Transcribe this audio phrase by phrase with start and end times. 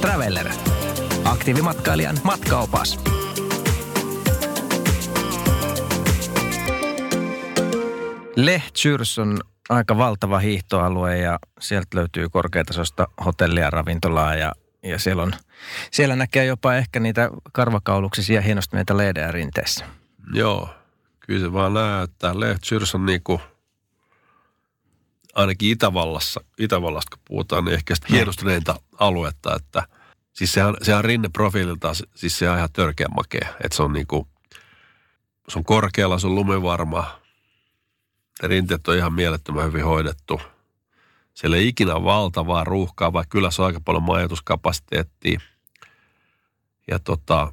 [0.00, 0.48] Traveller.
[1.24, 3.00] Aktiivimatkailijan matkaopas.
[8.36, 9.38] Lehtsyrs on
[9.68, 14.52] aika valtava hiihtoalue ja sieltä löytyy korkeatasosta hotellia, ravintolaa ja,
[14.82, 15.32] ja siellä, on,
[15.90, 19.84] siellä näkee jopa ehkä niitä karvakauluksisia hienostuneita leidejä rinteessä.
[20.32, 20.68] Joo,
[21.20, 22.40] kyllä se vaan näyttää.
[22.40, 23.40] Lehtsyrs on niinku,
[25.38, 29.88] ainakin Itävallassa, Itävallasta kun puhutaan, niin ehkä sitä hienostuneinta aluetta, että
[30.32, 34.28] siis sehän, sehän rinneprofiililtaan, siis se on ihan törkeä makea, että se on niinku,
[35.48, 37.20] se on korkealla, se on lumivarma,
[38.42, 40.40] rinteet on ihan mielettömän hyvin hoidettu.
[41.34, 45.40] Siellä ei ikinä valtavaa ruuhkaa, vaikka kyllä se on aika paljon majoituskapasiteettia.
[46.90, 47.52] Ja tota,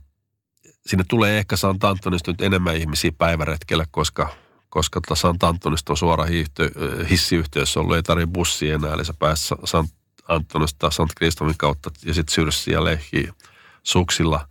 [0.85, 1.55] sinne tulee ehkä
[1.89, 4.35] Antonista nyt enemmän ihmisiä päiväretkelle, koska,
[4.75, 6.71] koska tota Sant Antonista on suora hiihty,
[7.09, 9.91] hissiyhteys ollut, ei tarvitse bussia enää, eli sä pääset Sant
[10.27, 13.29] Antonista Sant Kristofin kautta ja sitten Syrssi ja Lehki
[13.83, 14.47] suksilla.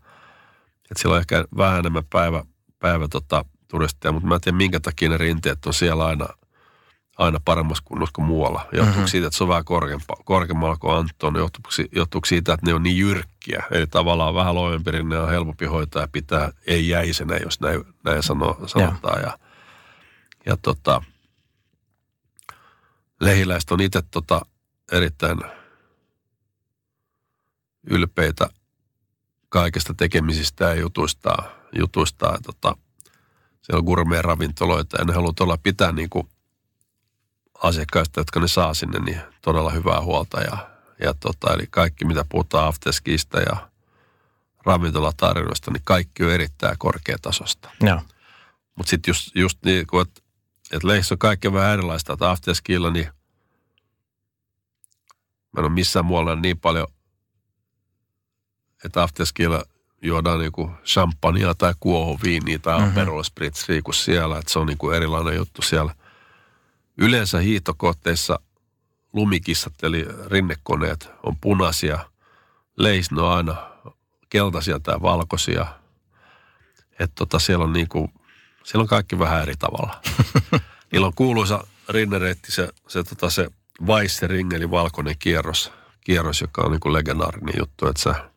[0.91, 2.44] Et siellä on ehkä vähän enemmän päivä,
[2.78, 6.28] päivä tota, turisteja, mutta mä en tiedä minkä takia ne rinteet on siellä aina,
[7.19, 8.61] aina paremmassa kunnossa kuin muualla.
[8.61, 9.06] Johtuuko mm-hmm.
[9.06, 9.64] siitä, että se on vähän
[10.25, 13.64] korkeammalla kuin Anton, johtuuko, johtuuko siitä, että ne on niin jyrkkiä.
[13.70, 18.22] Eli tavallaan vähän loivempi rinne on helpompi hoitaa ja pitää ei jäisenä, jos näin, näin
[18.22, 19.22] sano, sanotaan.
[19.22, 19.38] Ja, ja
[20.62, 21.03] tota,
[23.20, 24.47] lehiläiset on itse tota,
[24.92, 25.39] erittäin
[27.91, 28.48] ylpeitä
[29.48, 32.77] kaikesta tekemisistä ja jutuistaan, jutuistaan tota,
[33.62, 36.28] siellä on gourmet-ravintoloita ja ne haluaa olla pitää niin kuin
[37.62, 40.41] asiakkaista, jotka ne saa sinne, niin todella hyvää huolta.
[40.41, 43.69] Ja, ja tota, eli kaikki, mitä puhutaan afteskiista ja
[44.65, 47.70] ravintolatarjoista, niin kaikki on erittäin korkeatasosta.
[48.75, 50.20] Mutta sitten just, just niin kuin, että
[50.73, 53.07] et leissä on kaikki vähän erilaista, että afterskilla, niin
[55.53, 56.87] mä en ole missään muualla niin paljon,
[58.84, 59.65] että afterskilla
[60.03, 62.93] juodaan niinku champagnea tai kuohuviiniä tai mm-hmm.
[62.93, 64.38] Aperol Spritzia kuin siellä.
[64.38, 65.94] Että se on niinku erilainen juttu siellä.
[66.99, 68.38] Yleensä hiihtokohteissa
[69.12, 71.99] lumikissat eli rinnekoneet on punaisia.
[72.77, 73.71] Leis on aina
[74.31, 75.67] keltaisia tai valkoisia.
[76.91, 78.11] Että tota, siellä on niinku,
[78.64, 80.00] siellä on kaikki vähän eri tavalla.
[80.92, 83.50] Niillä on kuuluisa rinnereitti, se, se, tota, se
[83.86, 88.30] Weissering eli valkoinen kierros, kierros joka on niinku legendaarinen juttu, että sä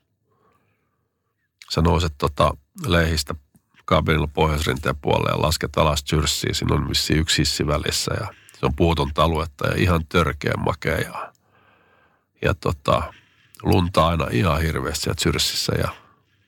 [1.73, 3.35] sä nouset tota leihistä
[3.85, 6.55] kabinilla pohjoisrinteen puolelle ja lasket alas tyrssiin.
[6.55, 8.27] Siinä on vissi yksi hissi välissä ja
[8.59, 11.33] se on puutonta aluetta ja ihan törkeä makea ja,
[12.41, 13.13] ja tota,
[13.63, 15.89] lunta aina ihan hirveästi siellä tyrssissä ja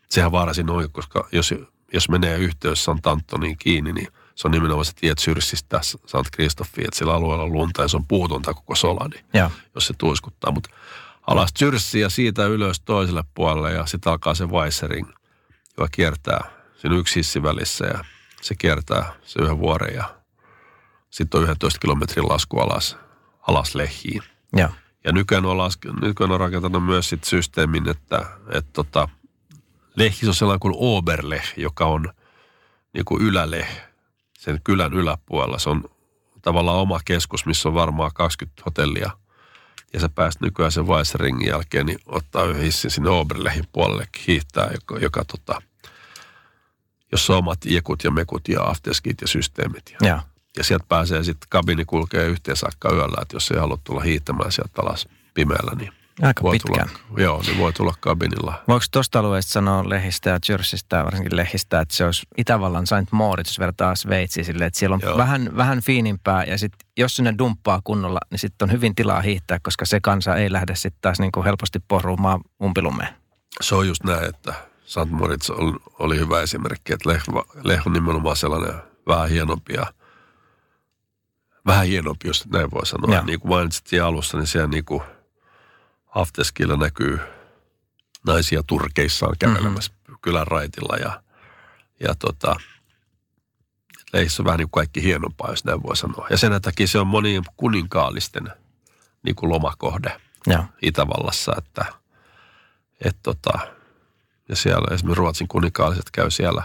[0.09, 1.53] sehän vaarasi noin, koska jos,
[1.93, 6.85] jos menee yhteys Sant Antoniin kiinni, niin se on nimenomaan se tiet Syrssistä Sant Kristoffiin,
[6.87, 9.51] että sillä alueella on lunta ja se on puutonta koko sola, niin ja.
[9.75, 10.51] jos se tuiskuttaa.
[10.51, 10.69] Mutta
[11.27, 15.09] alas Tyrssiä ja siitä ylös toiselle puolelle ja sitten alkaa se Weissering,
[15.77, 16.51] joka kiertää.
[16.77, 18.03] Siinä on yksi hissi välissä ja
[18.41, 20.19] se kiertää se yhden vuoren ja
[21.09, 22.97] sitten on 11 kilometrin lasku alas,
[23.47, 24.23] alas Lehiin.
[24.55, 24.69] Ja,
[25.03, 29.09] ja nykyään on, laske, nykyään on rakentanut myös sit systeemin, että, että tota,
[29.95, 32.13] Lehis on sellainen kuin Oberleh, joka on
[32.93, 33.81] niin kuin yläleh,
[34.39, 35.59] sen kylän yläpuolella.
[35.59, 35.83] Se on
[36.41, 39.11] tavallaan oma keskus, missä on varmaan 20 hotellia–
[39.93, 44.69] ja sä pääst nykyään sen Weisseringin jälkeen, niin ottaa yhden hissin sinne Oberlehin puolelle hiihtää,
[44.73, 45.61] joka, joka tota,
[47.11, 49.95] jossa on omat iekut ja mekut ja afteskit ja systeemit.
[50.01, 50.21] Ja, ja.
[50.57, 54.51] ja sieltä pääsee sitten, kabini kulkee yhteen saakka yöllä, että jos ei halua tulla hiihtämään
[54.51, 56.89] sieltä alas pimeällä, niin Aika voi pitkään.
[56.89, 58.63] Tulla, joo, niin voi tulla kabinilla.
[58.67, 63.49] Voiko tuosta alueesta sanoa Lehistä ja Jerseystä, varsinkin Lehistä, että se olisi Itävallan Saint Moritz,
[63.49, 67.81] jos vertaa Sveitsiin sille, että siellä on vähän, vähän fiinimpää ja sitten jos sinne dumppaa
[67.83, 71.31] kunnolla, niin sitten on hyvin tilaa hiihtää, koska se kansa ei lähde sitten taas niin
[71.31, 73.09] kuin helposti pohruumaan umpilumeen.
[73.61, 74.53] Se on just näin, että
[74.85, 77.23] Saint Moritz oli, oli hyvä esimerkki, että Leh,
[77.63, 78.73] Leh on nimenomaan sellainen
[79.07, 79.85] vähän hienompi ja
[81.65, 83.15] vähän hienompi, jos näin voi sanoa.
[83.15, 83.21] Ja.
[83.21, 85.01] Niin kuin mainitsit alussa, niin siellä niin kuin–
[86.09, 87.19] Afteskilla näkyy
[88.25, 90.17] naisia turkeissaan kävelemässä mm-hmm.
[90.21, 91.23] kylän raitilla ja,
[91.99, 92.55] ja tota,
[94.13, 96.27] leissä on vähän niin kuin kaikki hienompaa, jos näin voi sanoa.
[96.29, 98.47] Ja sen takia se on monien kuninkaallisten
[99.23, 100.63] niin kuin lomakohde ja.
[100.81, 101.85] Itävallassa, että
[103.05, 103.59] et tota,
[104.49, 106.63] ja siellä esimerkiksi Ruotsin kuninkaalliset käy siellä,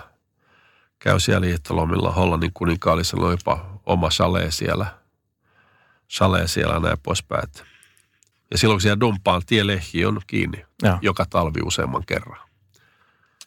[0.98, 2.12] käy siellä liittolomilla.
[2.12, 4.86] Hollannin kuninkaallisella on jopa oma chalet siellä,
[6.10, 7.44] chalet siellä näin poispäin.
[7.44, 7.64] Että
[8.54, 10.98] ja silloin kun siellä dumpaan, tielehki on kiinni ja.
[11.02, 12.38] joka talvi useamman kerran.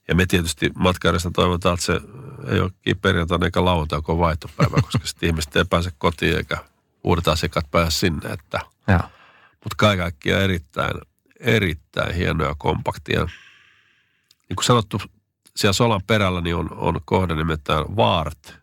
[0.07, 2.01] Ja me tietysti matkaajista toivotaan, että se
[2.47, 2.71] ei ole
[3.01, 6.57] perjantaina eikä lauantai, kun on vaihtopäivä, koska sitten ihmiset ei pääse kotiin eikä
[7.03, 8.29] uudet asiakkaat pääse sinne.
[8.29, 8.59] Että.
[8.87, 8.99] Ja.
[9.51, 11.01] Mutta kaiken kaikkiaan erittäin,
[11.39, 13.13] erittäin hieno ja kompakti.
[13.13, 13.25] Ja
[14.49, 15.01] niin kuin sanottu,
[15.55, 18.55] siellä Solan perällä niin on, on kohde nimeltään Vaart,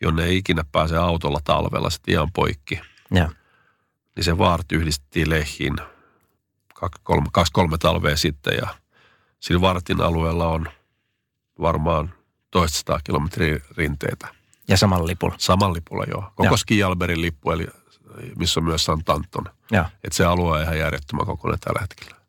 [0.00, 2.80] jonne ei ikinä pääse autolla talvella sitten ihan poikki.
[3.14, 3.30] Ja.
[4.20, 5.76] Niin se Vaart yhdistettiin Lehiin
[6.74, 8.68] kaksi kolme, kaksi, kolme talvea sitten ja
[9.38, 10.68] sillä Vartin alueella on
[11.60, 12.14] varmaan
[12.50, 14.28] toista kilometriä rinteitä.
[14.68, 15.34] Ja samalla lipulla?
[15.38, 16.32] Samalla lipulla, joo.
[16.34, 16.56] Koko.
[16.56, 17.66] Skialberin lippu, eli
[18.36, 19.44] missä on myös Santanton.
[19.84, 22.19] Että se alue on ihan järjettömän kokoinen tällä hetkellä.